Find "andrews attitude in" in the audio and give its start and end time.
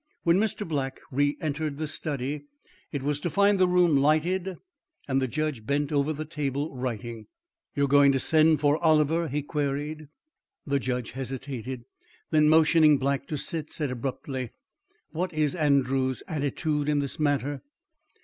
15.53-16.97